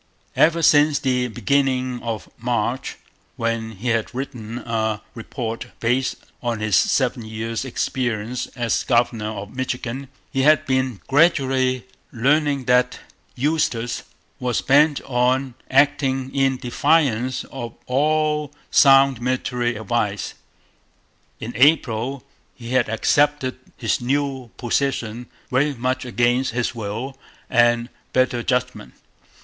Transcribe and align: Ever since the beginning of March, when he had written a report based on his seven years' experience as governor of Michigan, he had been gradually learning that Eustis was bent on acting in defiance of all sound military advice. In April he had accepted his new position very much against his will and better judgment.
Ever 0.35 0.63
since 0.63 0.97
the 0.97 1.27
beginning 1.27 2.01
of 2.01 2.27
March, 2.35 2.97
when 3.35 3.73
he 3.73 3.89
had 3.89 4.15
written 4.15 4.57
a 4.57 5.03
report 5.13 5.67
based 5.79 6.15
on 6.41 6.59
his 6.59 6.75
seven 6.75 7.23
years' 7.23 7.63
experience 7.65 8.47
as 8.55 8.83
governor 8.83 9.27
of 9.29 9.55
Michigan, 9.55 10.07
he 10.31 10.41
had 10.41 10.65
been 10.65 11.01
gradually 11.05 11.85
learning 12.11 12.65
that 12.65 12.97
Eustis 13.35 14.01
was 14.39 14.61
bent 14.63 15.01
on 15.01 15.53
acting 15.69 16.33
in 16.33 16.57
defiance 16.57 17.43
of 17.51 17.75
all 17.85 18.51
sound 18.71 19.21
military 19.21 19.75
advice. 19.75 20.33
In 21.39 21.53
April 21.55 22.23
he 22.55 22.69
had 22.71 22.89
accepted 22.89 23.59
his 23.77 24.01
new 24.01 24.49
position 24.57 25.27
very 25.51 25.75
much 25.75 26.05
against 26.05 26.53
his 26.53 26.73
will 26.73 27.15
and 27.51 27.89
better 28.13 28.41
judgment. 28.41 28.95